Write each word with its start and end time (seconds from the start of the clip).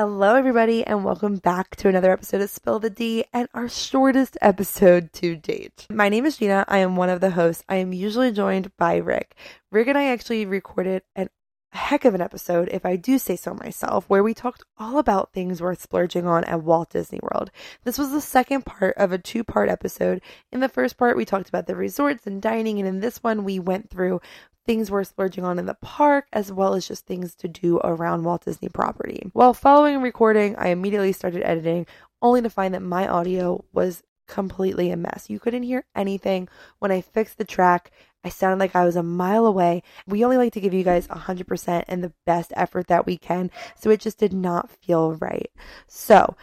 Hello, 0.00 0.34
everybody, 0.34 0.82
and 0.82 1.04
welcome 1.04 1.36
back 1.36 1.76
to 1.76 1.86
another 1.86 2.10
episode 2.10 2.40
of 2.40 2.48
Spill 2.48 2.78
the 2.78 2.88
D 2.88 3.26
and 3.34 3.50
our 3.52 3.68
shortest 3.68 4.38
episode 4.40 5.12
to 5.12 5.36
date. 5.36 5.86
My 5.90 6.08
name 6.08 6.24
is 6.24 6.38
Gina. 6.38 6.64
I 6.68 6.78
am 6.78 6.96
one 6.96 7.10
of 7.10 7.20
the 7.20 7.32
hosts. 7.32 7.64
I 7.68 7.76
am 7.76 7.92
usually 7.92 8.32
joined 8.32 8.74
by 8.78 8.96
Rick. 8.96 9.36
Rick 9.70 9.88
and 9.88 9.98
I 9.98 10.04
actually 10.04 10.46
recorded 10.46 11.02
an 11.14 11.28
heck 11.72 12.04
of 12.04 12.14
an 12.14 12.20
episode, 12.20 12.68
if 12.72 12.84
I 12.84 12.96
do 12.96 13.18
say 13.18 13.36
so 13.36 13.54
myself, 13.54 14.06
where 14.08 14.22
we 14.22 14.34
talked 14.34 14.64
all 14.78 14.98
about 14.98 15.32
things 15.32 15.60
worth 15.60 15.82
splurging 15.82 16.26
on 16.26 16.44
at 16.44 16.62
Walt 16.62 16.90
Disney 16.90 17.20
World. 17.22 17.50
This 17.84 17.98
was 17.98 18.10
the 18.10 18.20
second 18.20 18.64
part 18.64 18.96
of 18.96 19.12
a 19.12 19.18
two 19.18 19.44
part 19.44 19.68
episode. 19.68 20.22
In 20.50 20.60
the 20.60 20.68
first 20.68 20.96
part, 20.96 21.16
we 21.16 21.24
talked 21.24 21.48
about 21.48 21.66
the 21.66 21.76
resorts 21.76 22.26
and 22.26 22.40
dining, 22.40 22.78
and 22.78 22.88
in 22.88 23.00
this 23.00 23.22
one, 23.22 23.44
we 23.44 23.58
went 23.58 23.90
through 23.90 24.20
things 24.66 24.90
we're 24.90 25.04
splurging 25.04 25.44
on 25.44 25.58
in 25.58 25.66
the 25.66 25.74
park, 25.74 26.26
as 26.32 26.52
well 26.52 26.74
as 26.74 26.86
just 26.86 27.06
things 27.06 27.34
to 27.36 27.48
do 27.48 27.78
around 27.82 28.24
Walt 28.24 28.44
Disney 28.44 28.68
property. 28.68 29.30
While 29.32 29.54
following 29.54 30.02
recording, 30.02 30.56
I 30.56 30.68
immediately 30.68 31.12
started 31.12 31.42
editing, 31.42 31.86
only 32.22 32.42
to 32.42 32.50
find 32.50 32.74
that 32.74 32.82
my 32.82 33.08
audio 33.08 33.64
was 33.72 34.02
completely 34.28 34.90
a 34.90 34.96
mess. 34.96 35.28
You 35.28 35.40
couldn't 35.40 35.64
hear 35.64 35.84
anything. 35.94 36.48
When 36.78 36.92
I 36.92 37.00
fixed 37.00 37.36
the 37.36 37.44
track, 37.44 37.90
I 38.24 38.28
sounded 38.28 38.60
like 38.60 38.76
I 38.76 38.84
was 38.84 38.96
a 38.96 39.02
mile 39.02 39.46
away. 39.46 39.82
We 40.06 40.24
only 40.24 40.36
like 40.36 40.52
to 40.52 40.60
give 40.60 40.74
you 40.74 40.84
guys 40.84 41.08
100% 41.08 41.84
and 41.88 42.04
the 42.04 42.12
best 42.26 42.52
effort 42.54 42.86
that 42.88 43.06
we 43.06 43.16
can, 43.16 43.50
so 43.76 43.90
it 43.90 44.00
just 44.00 44.18
did 44.18 44.32
not 44.32 44.70
feel 44.70 45.14
right. 45.14 45.50
So, 45.88 46.36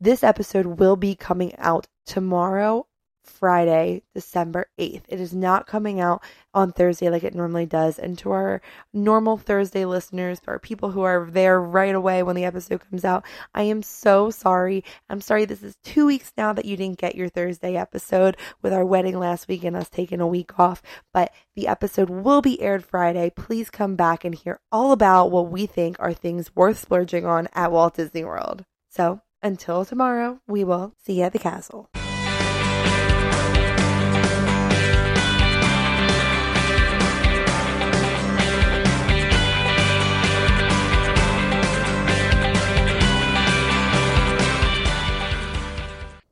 this 0.00 0.24
episode 0.24 0.66
will 0.66 0.96
be 0.96 1.14
coming 1.14 1.54
out 1.58 1.86
tomorrow 2.06 2.86
Friday, 3.24 4.02
December 4.14 4.66
8th. 4.78 5.02
It 5.08 5.20
is 5.20 5.32
not 5.34 5.66
coming 5.66 6.00
out 6.00 6.22
on 6.52 6.72
Thursday 6.72 7.10
like 7.10 7.24
it 7.24 7.34
normally 7.34 7.66
does. 7.66 7.98
And 7.98 8.16
to 8.18 8.30
our 8.30 8.62
normal 8.92 9.36
Thursday 9.36 9.84
listeners, 9.84 10.40
or 10.46 10.58
people 10.58 10.90
who 10.90 11.02
are 11.02 11.28
there 11.28 11.60
right 11.60 11.94
away 11.94 12.22
when 12.22 12.36
the 12.36 12.44
episode 12.44 12.82
comes 12.88 13.04
out, 13.04 13.24
I 13.54 13.62
am 13.62 13.82
so 13.82 14.30
sorry. 14.30 14.84
I'm 15.08 15.20
sorry 15.20 15.44
this 15.44 15.62
is 15.62 15.76
two 15.82 16.06
weeks 16.06 16.32
now 16.36 16.52
that 16.52 16.64
you 16.64 16.76
didn't 16.76 16.98
get 16.98 17.16
your 17.16 17.28
Thursday 17.28 17.76
episode 17.76 18.36
with 18.62 18.72
our 18.72 18.84
wedding 18.84 19.18
last 19.18 19.48
week 19.48 19.64
and 19.64 19.76
us 19.76 19.88
taking 19.88 20.20
a 20.20 20.26
week 20.26 20.58
off. 20.58 20.82
But 21.12 21.32
the 21.56 21.66
episode 21.66 22.10
will 22.10 22.42
be 22.42 22.60
aired 22.60 22.84
Friday. 22.84 23.30
Please 23.34 23.70
come 23.70 23.96
back 23.96 24.24
and 24.24 24.34
hear 24.34 24.60
all 24.70 24.92
about 24.92 25.30
what 25.30 25.50
we 25.50 25.66
think 25.66 25.96
are 25.98 26.12
things 26.12 26.54
worth 26.54 26.78
splurging 26.78 27.26
on 27.26 27.48
at 27.54 27.72
Walt 27.72 27.96
Disney 27.96 28.24
World. 28.24 28.64
So 28.88 29.20
until 29.42 29.84
tomorrow, 29.84 30.40
we 30.46 30.64
will 30.64 30.94
see 31.04 31.18
you 31.18 31.24
at 31.24 31.32
the 31.32 31.38
castle. 31.38 31.90